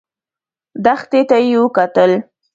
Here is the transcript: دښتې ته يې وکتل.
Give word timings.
دښتې 0.85 1.21
ته 1.29 1.37
يې 1.47 1.55
وکتل. 1.63 2.11